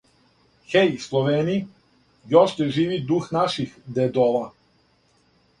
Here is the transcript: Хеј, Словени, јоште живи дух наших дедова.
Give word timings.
Хеј, 0.71 0.93
Словени, 1.03 1.57
јоште 2.33 2.71
живи 2.79 2.99
дух 3.13 3.29
наших 3.39 3.77
дедова. 3.99 4.45